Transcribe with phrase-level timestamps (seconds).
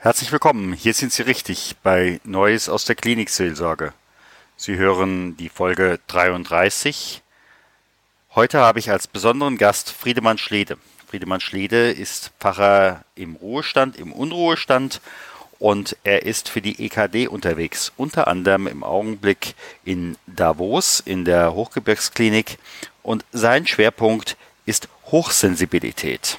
[0.00, 3.92] Herzlich willkommen, hier sind Sie richtig bei Neues aus der Klinikseelsorge.
[4.56, 7.20] Sie hören die Folge 33.
[8.36, 10.78] Heute habe ich als besonderen Gast Friedemann Schlede.
[11.08, 15.00] Friedemann Schlede ist Pfarrer im Ruhestand, im Unruhestand
[15.58, 21.54] und er ist für die EKD unterwegs, unter anderem im Augenblick in Davos in der
[21.54, 22.58] Hochgebirgsklinik
[23.02, 26.38] und sein Schwerpunkt ist Hochsensibilität.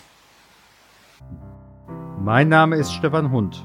[2.22, 3.64] Mein Name ist Stefan Hund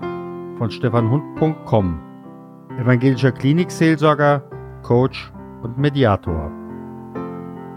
[0.58, 2.00] von stefanhund.com,
[2.78, 4.44] evangelischer Klinikseelsorger,
[4.84, 6.52] Coach und Mediator.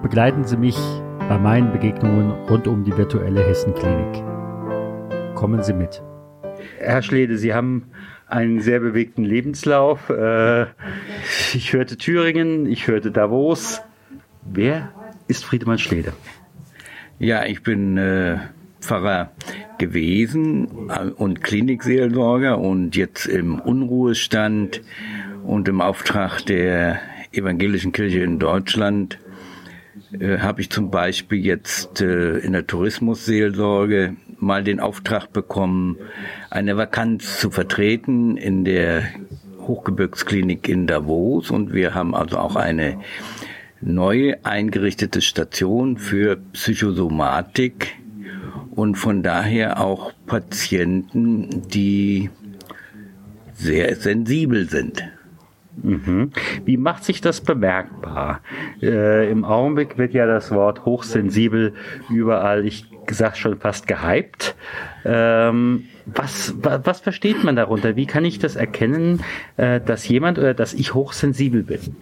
[0.03, 0.77] Begleiten Sie mich
[1.17, 4.23] bei meinen Begegnungen rund um die virtuelle Hessenklinik.
[5.33, 6.03] Kommen Sie mit.
[6.77, 7.89] Herr Schlede, Sie haben
[8.27, 10.11] einen sehr bewegten Lebenslauf.
[10.11, 10.67] Äh,
[11.55, 13.81] ich hörte Thüringen, ich hörte Davos.
[14.43, 14.91] Wer
[15.27, 16.13] ist Friedemann Schlede?
[17.17, 18.37] Ja, ich bin äh,
[18.79, 19.31] Pfarrer
[19.77, 24.81] gewesen äh, und Klinikseelsorger und jetzt im Unruhestand
[25.43, 26.99] und im Auftrag der
[27.31, 29.19] evangelischen Kirche in Deutschland
[30.19, 35.97] äh, habe ich zum Beispiel jetzt äh, in der Tourismusseelsorge mal den Auftrag bekommen,
[36.49, 39.03] eine Vakanz zu vertreten in der
[39.59, 41.51] Hochgebirgsklinik in Davos.
[41.51, 42.99] Und wir haben also auch eine
[43.81, 47.95] neu eingerichtete Station für Psychosomatik
[48.77, 52.29] und von daher auch Patienten, die
[53.53, 55.03] sehr sensibel sind.
[55.81, 56.31] Mhm.
[56.63, 58.41] Wie macht sich das bemerkbar?
[58.79, 61.73] Äh, Im Augenblick wird ja das Wort hochsensibel
[62.11, 64.55] überall, ich sag schon fast gehypt.
[65.05, 67.95] Ähm, was, was, was versteht man darunter?
[67.95, 69.23] Wie kann ich das erkennen,
[69.57, 71.95] äh, dass jemand oder dass ich hochsensibel bin?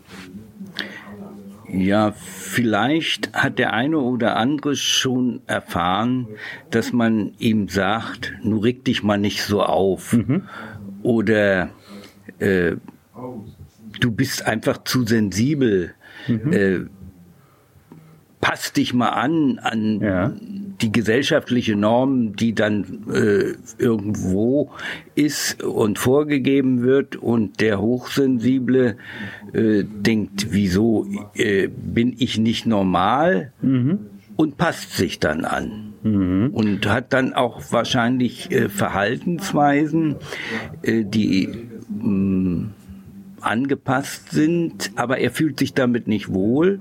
[1.82, 6.28] Ja, vielleicht hat der eine oder andere schon erfahren,
[6.72, 10.14] dass man ihm sagt, nur reg dich mal nicht so auf.
[10.14, 10.44] Mhm.
[11.04, 11.70] Oder
[12.40, 12.76] äh,
[14.00, 15.94] du bist einfach zu sensibel.
[16.28, 16.54] Mhm.
[16.54, 16.80] Äh,
[18.46, 20.32] pass dich mal an an ja.
[20.80, 24.70] die gesellschaftliche Norm, die dann äh, irgendwo
[25.16, 28.98] ist und vorgegeben wird und der Hochsensible
[29.54, 34.12] äh, denkt, wieso äh, bin ich nicht normal mhm.
[34.36, 35.94] und passt sich dann an.
[36.04, 36.52] Mhm.
[36.54, 40.18] Und hat dann auch wahrscheinlich äh, Verhaltensweisen,
[40.84, 41.50] äh, die
[41.90, 42.74] mh, mm,
[43.42, 46.80] angepasst sind, aber er fühlt sich damit nicht wohl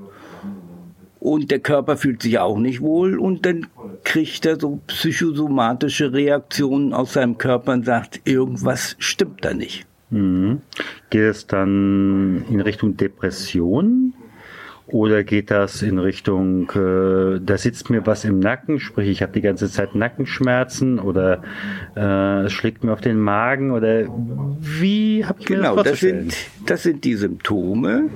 [1.24, 3.66] und der Körper fühlt sich auch nicht wohl und dann
[4.04, 9.86] kriegt er so psychosomatische Reaktionen aus seinem Körper und sagt, irgendwas stimmt da nicht.
[10.10, 10.60] Mhm.
[11.08, 14.12] Geht es dann in Richtung Depression?
[14.86, 19.32] Oder geht das in Richtung, äh, da sitzt mir was im Nacken, sprich ich habe
[19.32, 21.42] die ganze Zeit Nackenschmerzen oder
[21.96, 24.04] äh, es schlägt mir auf den Magen oder
[24.60, 26.36] wie habe ich genau, das Genau, das sind,
[26.66, 28.10] das sind die Symptome,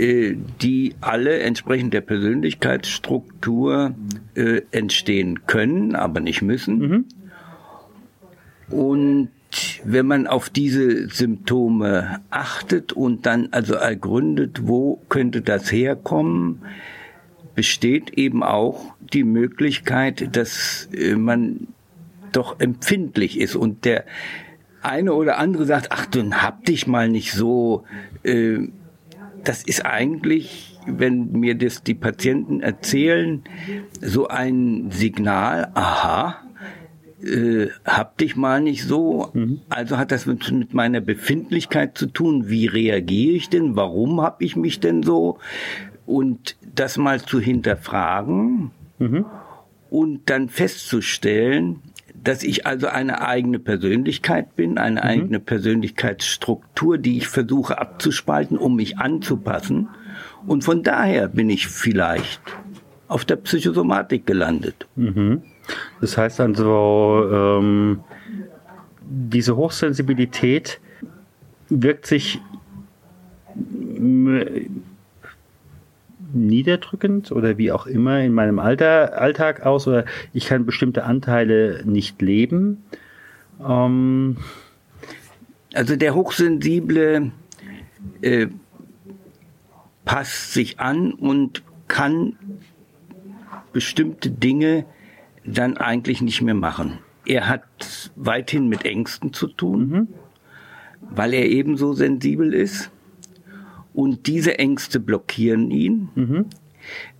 [0.00, 3.94] die alle entsprechend der Persönlichkeitsstruktur
[4.34, 6.78] äh, entstehen können, aber nicht müssen.
[6.78, 7.04] Mhm.
[8.70, 9.30] Und
[9.84, 16.62] wenn man auf diese Symptome achtet und dann also ergründet, wo könnte das herkommen,
[17.54, 21.66] besteht eben auch die Möglichkeit, dass äh, man
[22.32, 24.04] doch empfindlich ist und der
[24.82, 27.84] eine oder andere sagt, ach, du hab dich mal nicht so,
[28.22, 28.68] äh,
[29.44, 33.42] das ist eigentlich, wenn mir das die Patienten erzählen,
[34.00, 36.42] so ein Signal, aha,
[37.22, 39.30] äh, hab dich mal nicht so.
[39.32, 39.60] Mhm.
[39.68, 42.48] Also hat das mit, mit, meiner Befindlichkeit zu tun.
[42.48, 43.76] Wie reagiere ich denn?
[43.76, 45.38] Warum hab ich mich denn so?
[46.06, 49.26] Und das mal zu hinterfragen mhm.
[49.90, 51.82] und dann festzustellen,
[52.22, 55.06] dass ich also eine eigene Persönlichkeit bin, eine mhm.
[55.06, 59.88] eigene Persönlichkeitsstruktur, die ich versuche abzuspalten, um mich anzupassen.
[60.46, 62.40] Und von daher bin ich vielleicht
[63.08, 64.86] auf der Psychosomatik gelandet.
[64.96, 65.42] Mhm.
[66.00, 68.00] Das heißt also, ähm,
[69.02, 70.80] diese Hochsensibilität
[71.68, 72.40] wirkt sich
[76.32, 81.82] niederdrückend oder wie auch immer in meinem Alter, Alltag aus oder ich kann bestimmte Anteile
[81.84, 82.84] nicht leben.
[83.64, 84.36] Ähm
[85.74, 87.32] also der Hochsensible
[88.22, 88.46] äh,
[90.04, 92.36] passt sich an und kann
[93.72, 94.84] bestimmte Dinge
[95.44, 96.98] dann eigentlich nicht mehr machen.
[97.26, 100.08] Er hat weithin mit Ängsten zu tun, mhm.
[101.00, 102.90] weil er ebenso sensibel ist
[104.00, 106.46] und diese Ängste blockieren ihn, mhm.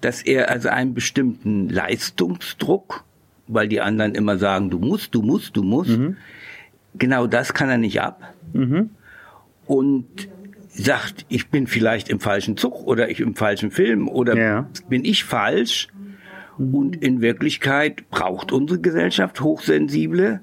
[0.01, 3.05] dass er also einen bestimmten Leistungsdruck,
[3.49, 6.17] weil die anderen immer sagen, du musst, du musst, du musst, mhm.
[6.95, 8.33] genau das kann er nicht ab.
[8.55, 8.89] Mhm.
[9.67, 10.07] Und
[10.69, 14.71] sagt, ich bin vielleicht im falschen Zug oder ich im falschen Film oder Ja.
[14.89, 15.89] bin ich falsch.
[16.57, 20.41] Und in Wirklichkeit braucht unsere Gesellschaft Hochsensible.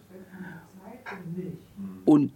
[2.05, 2.31] Und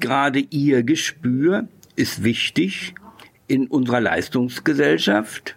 [0.00, 2.94] gerade ihr Gespür ist wichtig
[3.48, 5.56] in unserer Leistungsgesellschaft,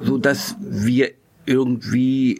[0.00, 1.12] so dass wir
[1.46, 2.38] irgendwie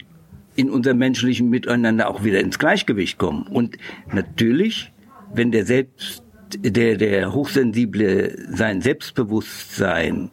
[0.57, 3.45] in unserem menschlichen Miteinander auch wieder ins Gleichgewicht kommen.
[3.45, 3.77] Und
[4.13, 4.93] natürlich,
[5.33, 6.23] wenn der selbst,
[6.57, 10.31] der, der Hochsensible sein Selbstbewusstsein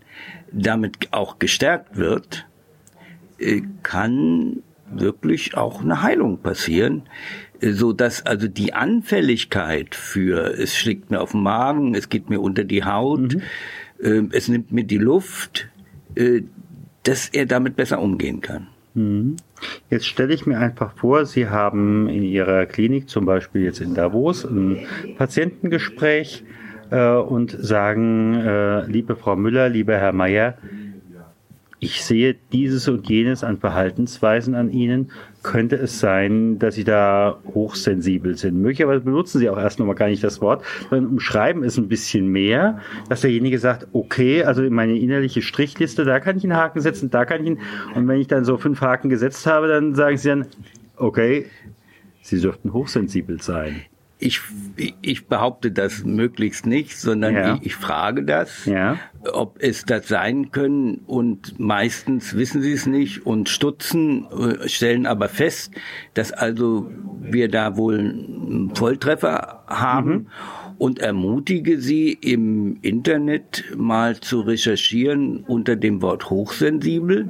[0.52, 2.48] damit auch gestärkt wird,
[3.38, 7.04] äh, kann wirklich auch eine Heilung passieren,
[7.62, 12.40] so dass also die Anfälligkeit für es schlägt mir auf den Magen, es geht mir
[12.42, 13.38] unter die Haut,
[14.02, 15.70] äh, es nimmt mir die Luft,
[16.16, 16.42] äh,
[17.04, 18.68] dass er damit besser umgehen kann.
[19.92, 23.94] Jetzt stelle ich mir einfach vor, Sie haben in Ihrer Klinik, zum Beispiel jetzt in
[23.94, 24.88] Davos, ein
[25.18, 26.44] Patientengespräch
[26.90, 30.58] äh, und sagen, äh, liebe Frau Müller, lieber Herr Meier,
[31.80, 35.12] ich sehe dieses und jenes an Verhaltensweisen an Ihnen.
[35.44, 38.60] Könnte es sein, dass Sie da hochsensibel sind?
[38.60, 42.28] Möglicherweise benutzen Sie auch erst nochmal gar nicht das Wort, sondern umschreiben es ein bisschen
[42.28, 42.80] mehr,
[43.10, 47.12] dass derjenige sagt, okay, also in meine innerliche Strichliste, da kann ich einen Haken setzen,
[47.12, 47.60] da kann ich ihn.
[47.94, 50.48] Und wenn ich dann so fünf Haken gesetzt habe, dann sagen Sie dann,
[50.96, 51.46] okay,
[52.22, 53.82] Sie dürften hochsensibel sein.
[54.20, 54.42] Ich,
[55.02, 57.56] ich behaupte das möglichst nicht, sondern Ja.
[57.56, 58.98] ich, ich frage das, Ja.
[59.32, 65.06] ob es das sein können und meistens wissen sie es nicht und stutzen, äh, stellen
[65.06, 65.72] aber fest,
[66.16, 66.90] dass also
[67.22, 70.28] wir da wohl einen Volltreffer haben
[70.80, 77.30] und ermutige sie im Internet mal zu recherchieren unter dem Wort hochsensibel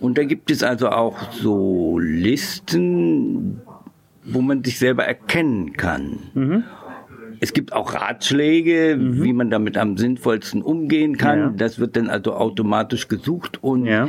[0.00, 3.60] und da gibt es also auch so Listen,
[4.26, 6.64] wo man sich selber erkennen kann.
[7.40, 11.38] Es gibt auch Ratschläge, wie man damit am sinnvollsten umgehen kann.
[11.38, 11.52] Ja.
[11.56, 13.62] Das wird dann also automatisch gesucht.
[13.62, 14.06] Und Ja.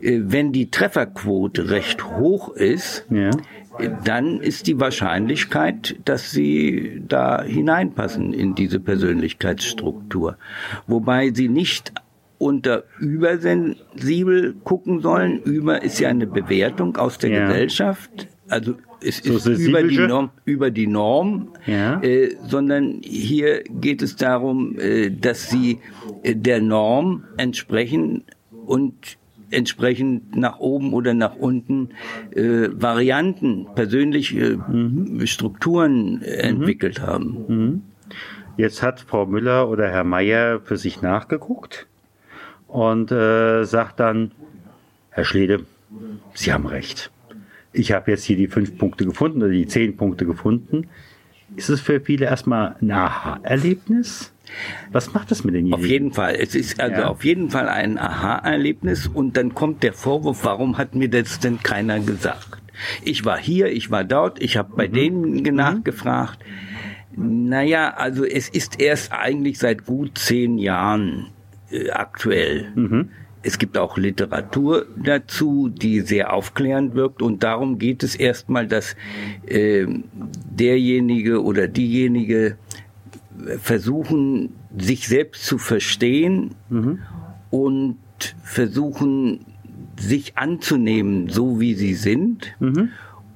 [0.00, 3.30] äh, wenn die Trefferquote recht hoch ist, Ja.
[3.78, 10.36] äh, dann ist die Wahrscheinlichkeit, dass sie da hineinpassen in diese Persönlichkeitsstruktur.
[10.86, 11.92] Wobei sie nicht
[12.38, 15.42] unter übersensibel gucken sollen.
[15.42, 17.46] Über ist ja eine Bewertung aus der Ja.
[17.46, 18.28] Gesellschaft.
[18.48, 19.98] Also es So ist über die?
[19.98, 22.00] Norm, über die Norm, Ja.
[22.02, 25.78] äh, sondern hier geht es darum, äh, dass sie
[26.22, 28.24] äh, der Norm entsprechen
[28.66, 28.94] und
[29.50, 31.90] entsprechend nach oben oder nach unten
[32.34, 35.26] äh, Varianten, persönliche Mhm.
[35.26, 37.82] Strukturen äh, entwickelt haben.
[38.56, 41.86] Jetzt hat Frau Müller oder Herr Meier für sich nachgeguckt
[42.66, 44.32] und äh, sagt dann,
[45.10, 45.60] Herr Schlede,
[46.34, 47.10] Sie haben recht.
[47.72, 50.88] Ich habe jetzt hier die fünf Punkte gefunden oder die zehn Punkte gefunden.
[51.56, 54.32] Ist es für viele erstmal ein Aha-Erlebnis?
[54.92, 56.34] Was macht das mit den Auf jeden Fall.
[56.38, 57.08] Es ist also Ja.
[57.08, 61.62] auf jeden Fall ein Aha-Erlebnis und dann kommt der Vorwurf, warum hat mir das denn
[61.62, 62.58] keiner gesagt?
[63.02, 66.38] Ich war hier, ich war dort, ich habe bei denen nachgefragt.
[67.16, 71.26] Naja, also es ist erst eigentlich seit gut zehn Jahren
[71.70, 73.06] äh, aktuell.
[73.42, 77.22] Es gibt auch Literatur dazu, die sehr aufklärend wirkt.
[77.22, 78.96] Und darum geht es erstmal, dass
[79.46, 79.86] äh,
[80.50, 82.56] derjenige oder diejenige
[83.60, 86.54] versuchen, sich selbst zu verstehen
[87.50, 87.96] und
[88.42, 89.46] versuchen,
[89.96, 92.54] sich anzunehmen, so wie sie sind.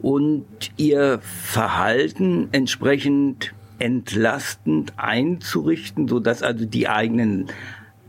[0.00, 7.46] Und ihr Verhalten entsprechend entlastend einzurichten, so dass also die eigenen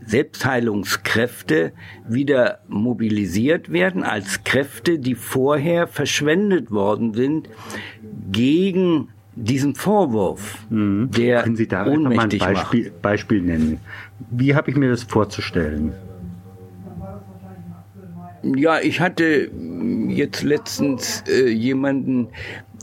[0.06, 1.72] Selbstheilungskräfte
[2.08, 7.48] wieder mobilisiert werden als Kräfte, die vorher verschwendet worden sind
[8.30, 11.10] gegen diesen Vorwurf, der Mhm.
[11.10, 12.54] Können Sie da einfach mal ein ohnmächtig macht.
[12.54, 13.80] Beispiel, Beispiel nennen?
[14.30, 15.92] Wie habe ich mir das vorzustellen?
[18.56, 19.50] Ja, ich hatte
[20.08, 22.28] jetzt letztens äh, jemanden,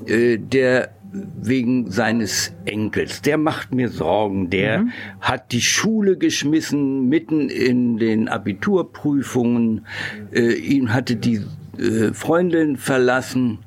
[0.07, 4.85] äh, der wegen seines Enkels, der macht mir Sorgen, der
[5.19, 9.85] hat die Schule geschmissen mitten in den Abiturprüfungen,
[10.31, 11.41] äh, ihn hatte die
[11.77, 13.59] äh, Freundin verlassen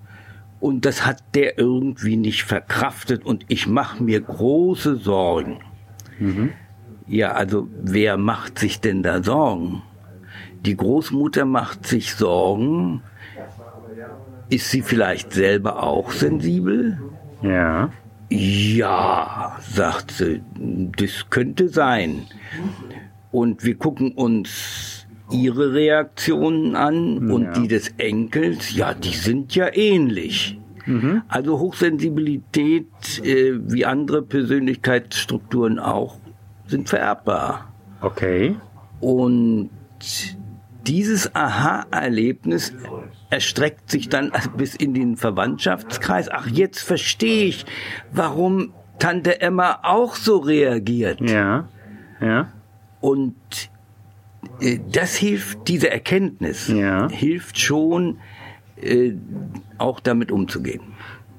[0.60, 5.58] und das hat der irgendwie nicht verkraftet und ich mache mir große Sorgen.
[7.06, 9.82] Ja, also wer macht sich denn da Sorgen?
[10.64, 13.02] Die Großmutter macht sich Sorgen.
[14.48, 16.98] Ist sie vielleicht selber auch sensibel?
[17.44, 17.90] Ja.
[18.30, 20.42] Ja, sagt sie,
[20.96, 22.22] das könnte sein.
[23.30, 27.52] Und wir gucken uns ihre Reaktionen an und Ja.
[27.52, 30.58] die des Enkels, ja, die sind ja ähnlich.
[30.86, 31.22] Mhm.
[31.28, 36.18] Also Hochsensibilität, äh, wie andere Persönlichkeitsstrukturen auch,
[36.66, 37.72] sind vererbbar.
[38.00, 38.56] Okay.
[39.00, 39.70] Und
[40.87, 42.73] dieses Aha-Erlebnis
[43.31, 46.29] erstreckt sich dann bis in den Verwandtschaftskreis.
[46.31, 47.67] Ach, jetzt verstehe ich,
[48.12, 51.21] warum Tante Emma auch so reagiert.
[51.21, 51.69] Ja,
[52.21, 52.53] ja.
[53.00, 53.35] Und
[54.61, 57.09] äh, das hilft, diese Erkenntnis Ja.
[57.09, 58.19] hilft schon,
[58.81, 59.12] äh,
[59.79, 60.83] auch damit umzugehen.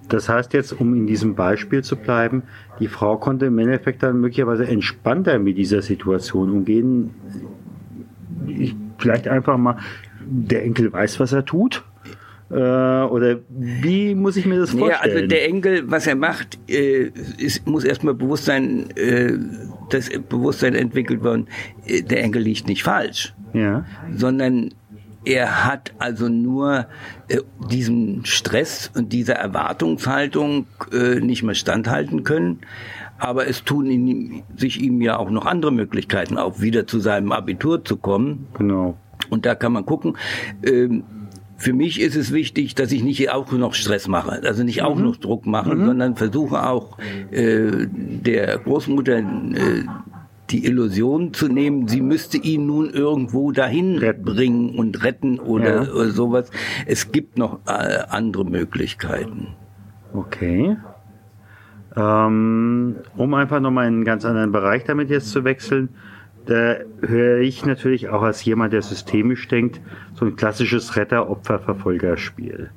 [0.09, 2.43] Das heißt jetzt, um in diesem Beispiel zu bleiben,
[2.79, 7.11] die Frau konnte im Endeffekt dann möglicherweise entspannter mit dieser Situation umgehen.
[8.47, 9.77] Ich, vielleicht einfach mal,
[10.27, 11.83] der Enkel weiß, was er tut.
[12.49, 15.15] Äh, oder wie muss ich mir das Ja, vorstellen?
[15.15, 19.33] also der Enkel, was er macht, äh, ist, muss erstmal Bewusstsein, äh,
[19.89, 21.47] das Bewusstsein entwickelt worden,
[21.85, 23.85] äh, der Enkel liegt nicht falsch, ja,
[24.15, 24.71] sondern
[25.23, 26.85] er hat also nur
[27.29, 27.39] äh,
[27.71, 32.59] diesem Stress und dieser Erwartungshaltung äh, nicht mehr standhalten können.
[33.17, 37.31] Aber es tun ihm, sich ihm ja auch noch andere Möglichkeiten auf, wieder zu seinem
[37.31, 38.47] Abitur zu kommen.
[38.57, 38.97] genau.
[39.29, 40.17] Und da kann man gucken.
[40.63, 41.03] Ähm,
[41.57, 44.99] für mich ist es wichtig, dass ich nicht auch noch Stress mache, also nicht auch
[44.99, 46.97] noch Druck mache, sondern versuche auch
[47.31, 49.23] äh, der Großmutter äh,
[50.49, 54.25] die Illusion zu nehmen, sie müsste ihn nun irgendwo dahin Retten.
[54.25, 55.91] bringen und retten oder, Ja.
[55.93, 56.51] oder sowas.
[56.85, 59.47] Es gibt noch äh, andere Möglichkeiten.
[60.13, 60.75] Okay.
[61.97, 65.89] Ähm, um einfach nochmal in einen ganz anderen Bereich damit jetzt zu wechseln,
[66.45, 69.81] da höre ich natürlich auch als jemand, der systemisch denkt,
[70.13, 72.69] so ein klassisches Retter-Opfer-Verfolger-Spiel.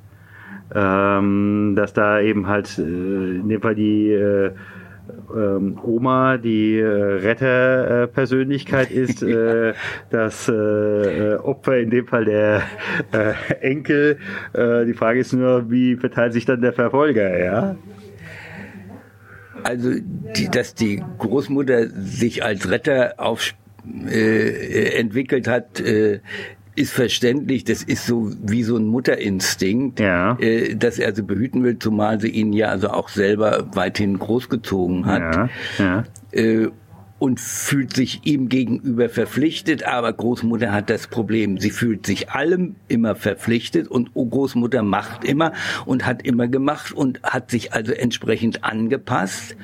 [0.75, 4.53] Ähm, dass da eben halt äh, in dem Fall die äh,
[5.35, 9.75] ähm, Oma die äh, Retterpersönlichkeit ist, äh,
[10.11, 12.63] das äh, äh, Opfer in dem Fall der
[13.13, 14.19] äh, Enkel.
[14.53, 17.77] Äh, die Frage ist nur, wie verteilt sich dann der Verfolger, ja?
[19.65, 19.91] Also,
[20.37, 23.55] die, dass die Großmutter sich als Retter auf,
[24.11, 26.21] äh, entwickelt hat, äh,
[26.75, 27.65] ist verständlich.
[27.65, 30.39] Das ist so wie so ein Mutterinstinkt, Ja.
[30.39, 35.07] äh, dass er sie behüten will, zumal sie ihn ja also auch selber weithin großgezogen
[35.07, 35.35] hat.
[35.35, 35.49] Ja,
[35.79, 36.05] ja.
[36.33, 36.69] Äh,
[37.19, 42.77] und fühlt sich ihm gegenüber verpflichtet, aber Großmutter hat das Problem, sie fühlt sich allem
[42.87, 45.53] immer verpflichtet und Großmutter macht immer
[45.85, 49.57] und hat immer gemacht und hat sich also entsprechend angepasst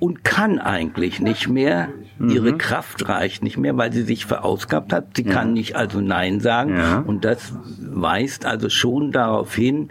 [0.00, 1.88] und kann eigentlich nicht mehr,
[2.20, 6.40] ihre Kraft reicht nicht mehr, weil sie sich verausgabt hat, sie kann nicht also Nein
[6.40, 6.76] sagen.
[6.76, 6.98] Ja.
[6.98, 9.90] und das weist also schon darauf hin,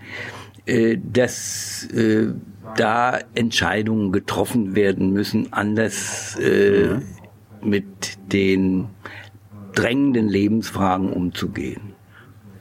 [0.66, 2.34] äh, dass äh,
[2.76, 7.00] da Entscheidungen getroffen werden müssen, anders äh,
[7.62, 8.88] mit den
[9.74, 11.94] drängenden Lebensfragen umzugehen.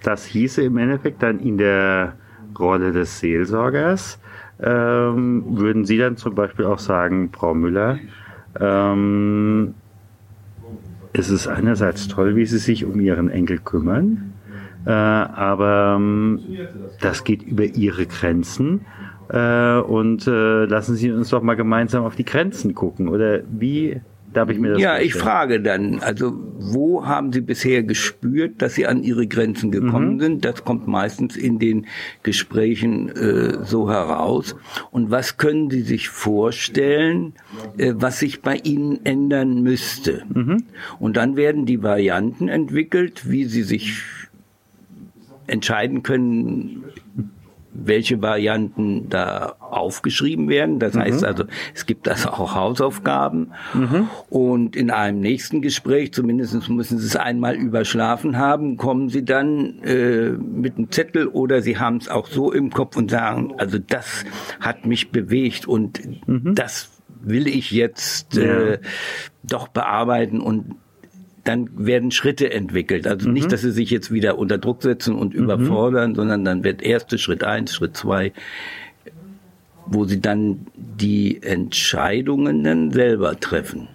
[0.03, 2.15] Das hieße im Endeffekt dann in der
[2.59, 4.19] Rolle des Seelsorgers,
[4.63, 7.99] ähm, würden Sie dann zum Beispiel auch sagen, Frau Müller,
[8.59, 9.75] ähm,
[11.13, 14.33] es ist einerseits toll, wie Sie sich um Ihren Enkel kümmern,
[14.87, 16.41] äh, aber ähm,
[17.01, 18.87] das geht über Ihre Grenzen.
[19.29, 23.09] Äh, und äh, lassen Sie uns doch mal gemeinsam auf die Grenzen gucken.
[23.09, 24.01] Oder wie
[24.33, 25.23] darf ich mir das Ja, ich vorstellen?
[25.25, 30.45] frage dann, also wo haben Sie bisher gespürt, dass Sie an Ihre Grenzen gekommen sind?
[30.45, 31.87] Das kommt meistens in den
[32.23, 34.55] Gesprächen äh, so heraus.
[34.91, 37.33] Und was können Sie sich vorstellen,
[37.79, 40.25] äh, was sich bei Ihnen ändern müsste?
[40.99, 44.03] Und dann werden die Varianten entwickelt, wie Sie sich
[45.47, 46.85] entscheiden können,
[47.85, 50.79] welche Varianten da aufgeschrieben werden.
[50.79, 53.53] Das heißt also, es gibt also auch Hausaufgaben.
[54.31, 59.83] Und in einem nächsten Gespräch, zumindest müssen Sie es einmal überschlafen haben, kommen Sie dann
[59.83, 63.79] äh, mit einem Zettel oder Sie haben es auch so im Kopf und sagen, also
[63.79, 64.25] das
[64.61, 66.91] hat mich bewegt und das
[67.23, 68.79] will ich jetzt äh,
[69.43, 70.77] doch bearbeiten und
[71.47, 73.07] dann werden Schritte entwickelt.
[73.07, 76.83] Also nicht, dass sie sich jetzt wieder unter Druck setzen und überfordern, sondern dann wird
[76.83, 78.33] erste Schritt eins, Schritt zwei,
[79.87, 83.89] wo sie dann die Entscheidungen dann selber treffen.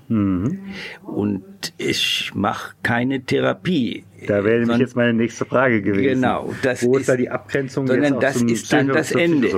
[1.03, 1.43] Und
[1.77, 4.05] ich mache keine Therapie.
[4.27, 6.21] Da wäre nämlich jetzt meine nächste Frage gewesen.
[6.21, 8.87] Genau, das Wo ist, ist- da die Abgrenzung jetzt sondern auch das zum ist dann
[8.87, 9.49] das Ende.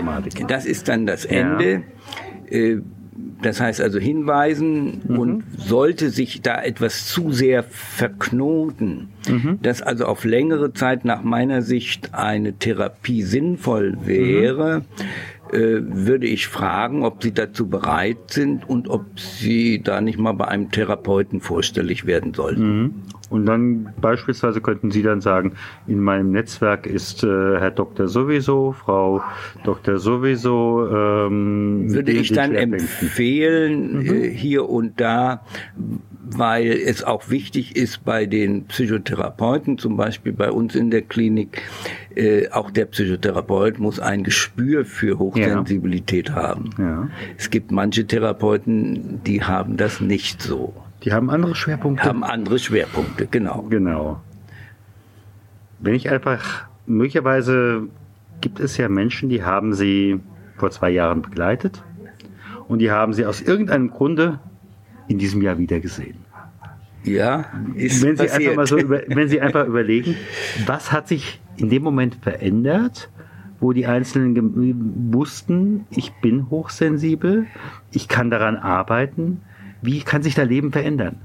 [0.47, 1.25] Das ist dann das.
[1.25, 1.83] Ende.
[3.41, 5.19] Das heißt also hinweisen Mhm.
[5.19, 9.59] und sollte sich da etwas zu sehr verknoten, Mhm.
[9.61, 14.79] dass also auf längere Zeit nach meiner Sicht eine Therapie sinnvoll wäre,
[15.51, 15.55] Mhm.
[15.55, 20.33] äh, würde ich fragen, ob sie dazu bereit sind und ob sie da nicht mal
[20.33, 23.03] bei einem Therapeuten vorstellig werden sollten.
[23.33, 25.53] Und dann beispielsweise könnten Sie dann sagen,
[25.87, 29.23] in meinem Netzwerk ist äh, Herr Doktor sowieso, Frau
[29.63, 30.87] Doktor sowieso.
[30.87, 34.05] Ähm, Würde ich dann empfehlen, mhm.
[34.05, 35.43] äh, hier und da,
[36.23, 41.63] weil es auch wichtig ist bei den Psychotherapeuten, zum Beispiel bei uns in der Klinik,
[42.13, 46.35] äh, auch der Psychotherapeut muss ein Gespür für Hochsensibilität ja.
[46.35, 46.69] haben.
[46.77, 47.07] Ja.
[47.35, 50.82] Es gibt manche Therapeuten, die haben das nicht so.
[51.03, 52.05] Die haben andere Schwerpunkte.
[52.05, 53.63] Haben andere Schwerpunkte, genau.
[53.69, 54.21] Genau.
[55.79, 57.87] Wenn ich einfach, möglicherweise
[58.41, 60.19] gibt es ja Menschen, die haben sie
[60.57, 61.83] vor zwei Jahren begleitet
[62.67, 64.39] und die haben sie aus irgendeinem Grunde
[65.07, 66.17] in diesem Jahr wieder gesehen.
[67.03, 67.45] Ja,
[67.75, 70.15] ist wenn Sie einfach mal so über, wenn Sie einfach überlegen,
[70.65, 73.09] was hat sich in dem Moment verändert,
[73.59, 77.45] wo die Einzelnen wussten, ich bin hochsensibel,
[77.91, 79.41] ich kann daran arbeiten,
[79.83, 81.17] wie kann sich da Leben verändern?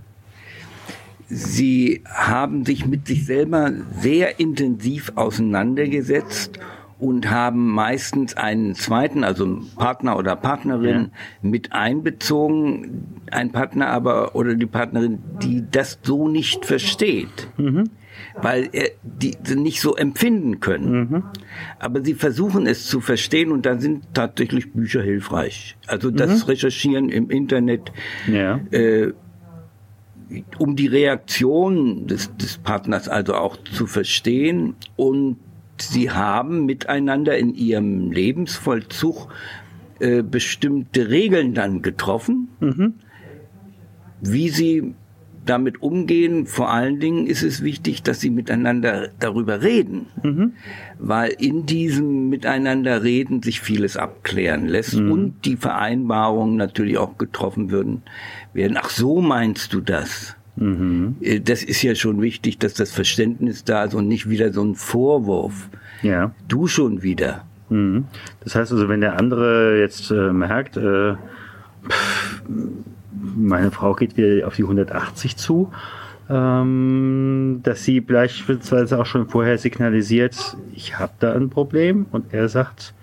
[1.28, 6.58] Sie haben sich mit sich selber sehr intensiv auseinandergesetzt
[6.98, 11.08] und haben meistens einen zweiten, also Partner oder Partnerin ja.
[11.42, 17.48] mit einbezogen, ein Partner aber oder die Partnerin, die das so nicht versteht.
[17.56, 17.90] Mhm.
[18.40, 21.08] Weil er, die nicht so empfinden können.
[21.10, 21.22] Mhm.
[21.78, 25.76] Aber sie versuchen es zu verstehen und da sind tatsächlich Bücher hilfreich.
[25.86, 26.50] Also das mhm.
[26.50, 27.92] Recherchieren im Internet,
[28.26, 28.60] ja.
[28.70, 29.12] äh,
[30.58, 35.38] um die Reaktion des, des Partners also auch zu verstehen und
[35.80, 39.28] sie haben miteinander in ihrem Lebensvollzug
[40.00, 42.94] äh, bestimmte Regeln dann getroffen, mhm.
[44.20, 44.94] wie sie
[45.48, 46.46] damit umgehen.
[46.46, 50.52] Vor allen Dingen ist es wichtig, dass sie miteinander darüber reden, mhm.
[50.98, 55.12] weil in diesem Miteinander reden sich vieles abklären lässt mhm.
[55.12, 58.02] und die Vereinbarungen natürlich auch getroffen würden
[58.52, 58.78] werden.
[58.80, 60.36] Ach so meinst du das?
[60.56, 61.16] Mhm.
[61.20, 64.62] Äh, das ist ja schon wichtig, dass das Verständnis da ist und nicht wieder so
[64.62, 65.68] ein Vorwurf.
[66.02, 66.32] Ja.
[66.48, 67.44] Du schon wieder.
[67.70, 68.04] Mhm.
[68.40, 71.14] Das heißt also, wenn der andere jetzt äh, merkt, äh,
[71.88, 72.42] pff,
[73.36, 75.72] meine Frau geht wieder auf die 180 zu,
[76.30, 82.06] ähm, dass sie beispielsweise auch schon vorher signalisiert, ich habe da ein Problem.
[82.10, 82.94] Und er sagt,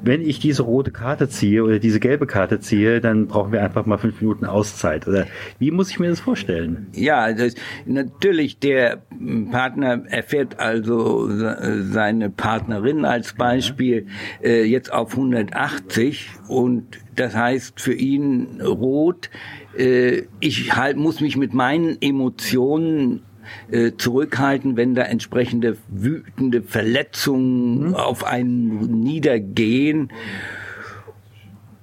[0.00, 3.86] wenn ich diese rote Karte ziehe oder diese gelbe Karte ziehe, dann brauchen wir einfach
[3.86, 5.06] mal fünf Minuten Auszeit.
[5.06, 5.26] Oder
[5.58, 6.88] wie muss ich mir das vorstellen?
[6.92, 7.54] Ja, das,
[7.86, 9.02] natürlich, der
[9.50, 14.06] Partner erfährt also seine Partnerin als Beispiel
[14.42, 19.30] äh, jetzt auf 180 und das heißt für ihn rot,
[19.76, 23.22] äh, ich halt, muss mich mit meinen Emotionen
[23.70, 27.94] äh, zurückhalten, wenn da entsprechende wütende Verletzungen mhm.
[27.94, 30.10] auf einen niedergehen,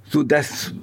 [0.05, 0.73] so dass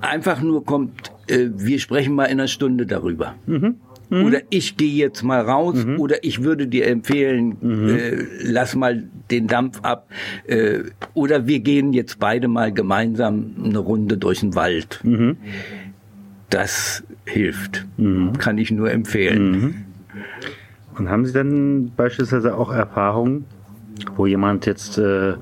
[0.00, 3.34] einfach nur kommt, äh, wir sprechen mal in einer Stunde darüber.
[3.46, 3.76] Mhm.
[4.10, 4.24] Mhm.
[4.24, 5.98] Oder ich gehe jetzt mal raus mhm.
[5.98, 7.88] oder ich würde dir empfehlen, mhm.
[7.88, 10.08] äh, lass mal den Dampf ab.
[10.46, 15.00] Äh, oder wir gehen jetzt beide mal gemeinsam eine Runde durch den Wald.
[15.02, 15.36] Mhm.
[16.48, 17.86] Das hilft.
[17.98, 18.32] Mhm.
[18.38, 19.84] Kann ich nur empfehlen.
[20.96, 23.44] Und haben Sie dann beispielsweise auch Erfahrungen,
[24.16, 25.34] wo jemand jetzt äh,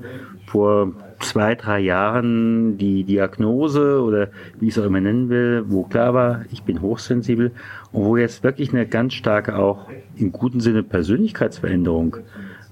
[0.45, 5.83] vor zwei, drei Jahren die Diagnose oder wie ich es auch immer nennen will, wo
[5.83, 7.51] klar war, ich bin hochsensibel
[7.91, 12.17] und wo jetzt wirklich eine ganz starke auch im guten Sinne Persönlichkeitsveränderung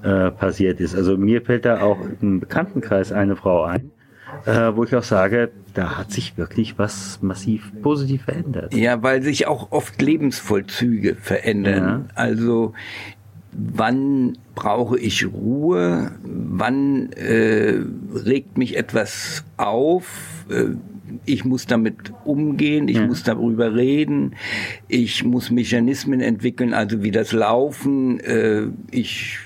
[0.04, 0.96] äh, passiert ist.
[0.96, 3.92] Also mir fällt da auch im Bekanntenkreis eine Frau ein,
[4.46, 8.74] äh, wo ich auch sage, da hat sich wirklich was massiv positiv verändert.
[8.74, 12.06] Ja, weil sich auch oft Lebensvollzüge verändern.
[12.08, 12.16] Ja.
[12.16, 12.74] Also
[13.52, 17.80] wann brauche ich Ruhe, wann äh,
[18.14, 20.76] regt mich etwas auf, äh,
[21.26, 23.06] ich muss damit umgehen, ich ja.
[23.06, 24.36] muss darüber reden,
[24.88, 29.40] ich muss Mechanismen entwickeln, also wie das Laufen, äh, ich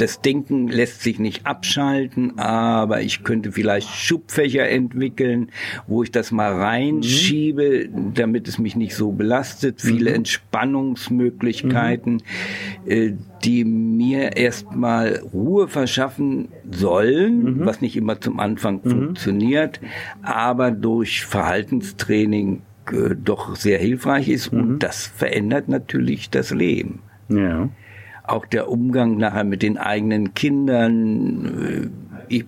[0.00, 5.50] das Denken lässt sich nicht abschalten, aber ich könnte vielleicht Schubfächer entwickeln,
[5.86, 8.14] wo ich das mal reinschiebe, mhm.
[8.14, 9.80] damit es mich nicht so belastet.
[9.80, 10.16] Viele mhm.
[10.16, 12.90] Entspannungsmöglichkeiten, mhm.
[12.90, 17.66] äh, die mir erstmal Ruhe verschaffen sollen, mhm.
[17.66, 18.90] was nicht immer zum Anfang mhm.
[18.90, 19.80] funktioniert,
[20.22, 24.78] aber durch Verhaltenstraining äh, doch sehr hilfreich ist und mhm.
[24.78, 27.00] das verändert natürlich das Leben.
[27.28, 27.68] Ja
[28.28, 31.90] auch der Umgang nachher mit den eigenen Kindern.
[32.28, 32.44] Äh, ich,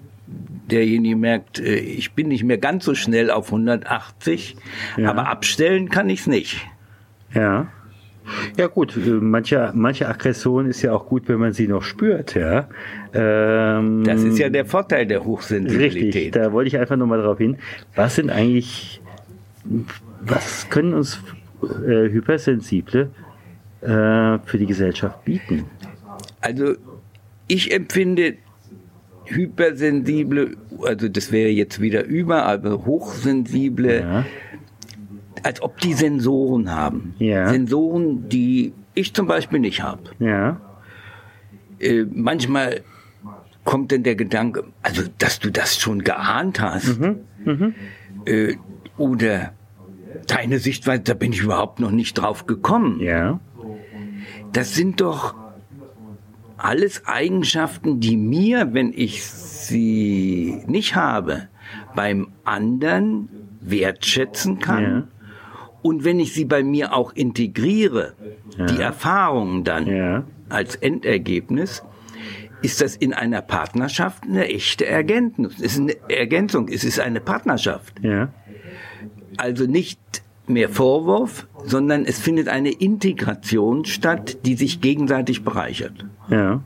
[0.71, 4.57] derjenige merkt, äh, ich bin nicht mehr ganz so schnell auf 180,
[4.97, 5.11] ja.
[5.11, 6.67] aber abstellen kann ich es nicht.
[7.35, 7.69] Ja.
[8.57, 12.35] Ja gut, äh, manche, manche Aggression ist ja auch gut, wenn man sie noch spürt,
[12.35, 12.69] ja.
[13.13, 16.15] Ähm, das ist ja der Vorteil der Hochsensibilität.
[16.15, 17.57] Richtig, da wollte ich einfach nur mal darauf hin.
[17.97, 19.01] Was sind eigentlich,
[20.21, 21.21] was können uns
[21.63, 23.11] äh, Hypersensible
[23.83, 25.65] äh, für die Gesellschaft bieten?
[26.41, 26.75] Also
[27.47, 28.35] ich empfinde
[29.25, 34.27] hypersensible, also das wäre jetzt wieder über, aber hochsensible, ja.
[35.43, 37.15] als ob die Sensoren haben.
[37.19, 37.49] Ja.
[37.49, 40.03] Sensoren, die ich zum Beispiel nicht habe.
[40.19, 40.61] Ja.
[41.79, 42.83] Äh, manchmal
[43.65, 46.99] kommt denn der Gedanke, also dass du das schon geahnt hast.
[46.99, 47.21] Mhm.
[47.45, 47.75] Mhm.
[48.27, 48.57] Äh,
[48.97, 49.53] oder
[50.27, 53.01] deine Sichtweise, da bin ich überhaupt noch nicht drauf gekommen.
[53.01, 53.41] Ja.
[54.53, 55.35] Das sind doch
[56.57, 61.49] alles Eigenschaften, die mir, wenn ich sie nicht habe,
[61.95, 63.29] beim anderen
[63.61, 64.83] wertschätzen kann.
[64.83, 65.09] Ja.
[65.83, 68.15] Und wenn ich sie bei mir auch integriere,
[68.59, 68.67] ja.
[68.67, 70.25] die Erfahrungen dann ja.
[70.49, 71.83] als Endergebnis,
[72.63, 75.47] ist das in einer Partnerschaft eine echte Ergänzung.
[75.47, 77.95] Es ist eine Ergänzung, es ist eine Partnerschaft.
[79.39, 80.20] Also nicht
[80.51, 86.07] mehr Vorwurf, sondern es findet eine Integration statt, die sich gegenseitig bereichert.
[86.29, 86.63] Ja.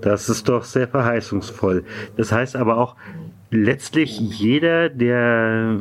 [0.00, 1.84] Das ist doch sehr verheißungsvoll.
[2.16, 2.96] Das heißt aber auch,
[3.50, 5.78] letztlich jeder, der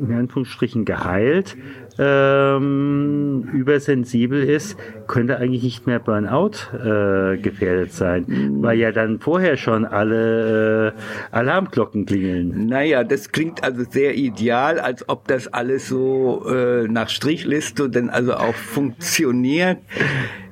[0.00, 1.56] in Anführungsstrichen geheilt
[1.98, 8.24] ähm, übersensibel ist, könnte eigentlich nicht mehr Burnout äh, gefährdet sein,
[8.60, 12.66] weil ja dann vorher schon alle äh, Alarmglocken klingeln.
[12.66, 18.10] Naja, das klingt also sehr ideal, als ob das alles so äh, nach Strichliste denn
[18.10, 19.78] also auch funktioniert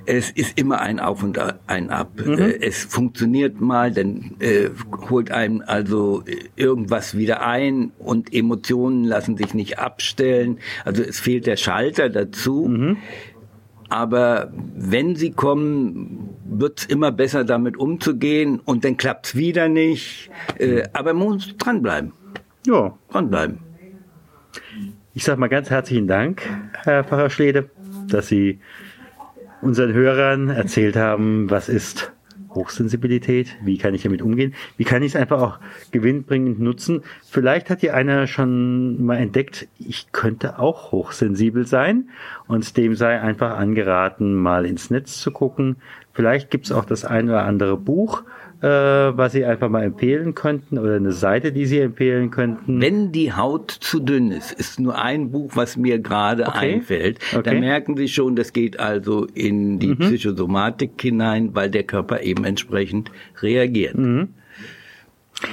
[0.07, 2.13] es ist immer ein Auf und ein Ab.
[2.25, 2.39] Mhm.
[2.39, 4.71] Äh, es funktioniert mal, dann äh,
[5.11, 6.23] holt einem also
[6.55, 10.59] irgendwas wieder ein und Emotionen lassen sich nicht abstellen.
[10.85, 12.67] Also es fehlt der Schalter dazu.
[12.69, 12.97] Mhm.
[13.89, 20.31] Aber wenn sie kommen, wird's immer besser damit umzugehen und dann klappt's wieder nicht.
[20.59, 22.13] Äh, aber man muss dranbleiben.
[22.67, 22.97] Ja.
[23.11, 23.59] Dranbleiben.
[25.15, 26.43] Ich sage mal ganz herzlichen Dank,
[26.83, 27.71] Herr Pfarrer Schlede,
[28.09, 28.61] dass Sie
[29.67, 32.13] unseren Hörern erzählt haben, was ist
[32.55, 35.59] Hochsensibilität, wie kann ich damit umgehen, wie kann ich es einfach auch
[35.91, 37.03] gewinnbringend nutzen.
[37.29, 42.11] Vielleicht hat hier einer schon mal entdeckt, ich könnte auch hochsensibel sein
[42.47, 45.77] und dem sei einfach angeraten, mal ins Netz zu gucken.
[46.17, 48.23] Vielleicht gibt es auch das ein oder andere Buch,
[48.63, 52.81] äh, was Sie einfach mal empfehlen könnten oder eine Seite, die Sie empfehlen könnten?
[52.81, 56.77] Wenn die Haut zu dünn ist, ist nur ein Buch, was mir gerade okay.
[56.77, 57.19] einfällt.
[57.35, 57.43] Okay.
[57.43, 59.99] Da merken Sie schon, das geht also in die mhm.
[59.99, 63.11] Psychosomatik hinein, weil der Körper eben entsprechend
[63.43, 63.99] reagiert.
[63.99, 64.29] Mhm.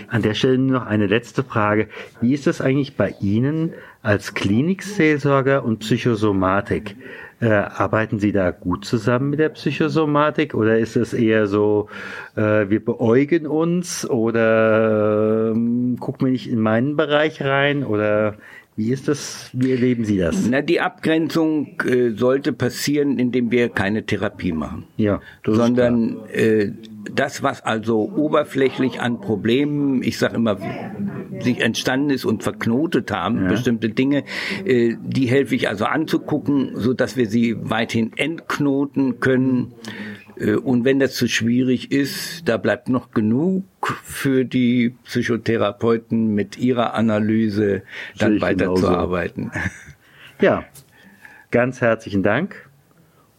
[0.07, 1.89] An der Stelle noch eine letzte Frage.
[2.21, 6.95] Wie ist das eigentlich bei Ihnen als Klinikseelsorger und Psychosomatik?
[7.43, 11.89] Äh, arbeiten Sie da gut zusammen mit der Psychosomatik oder ist es eher so,
[12.37, 18.35] äh, wir beäugen uns oder äh, gucken wir nicht in meinen Bereich rein oder
[18.77, 19.49] wie ist das?
[19.51, 20.47] Wie erleben Sie das?
[20.49, 24.85] Na, die Abgrenzung äh, sollte passieren, indem wir keine Therapie machen.
[24.95, 26.71] Ja, sondern äh,
[27.13, 30.57] das, was also oberflächlich an Problemen, ich sage immer,
[31.43, 33.49] sich entstanden ist und verknotet haben, ja.
[33.49, 34.23] bestimmte Dinge,
[34.65, 39.73] äh, die helfe ich also anzugucken, so dass wir sie weithin entknoten können.
[40.37, 43.65] Äh, und wenn das zu schwierig ist, da bleibt noch genug
[44.03, 47.83] für die Psychotherapeuten mit ihrer Analyse
[48.17, 49.51] dann weiterzuarbeiten.
[50.41, 50.65] Ja,
[51.51, 52.69] ganz herzlichen Dank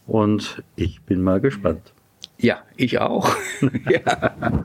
[0.07, 1.93] und ich bin mal gespannt.
[2.39, 3.37] Ja, ich auch.
[3.91, 4.65] ja.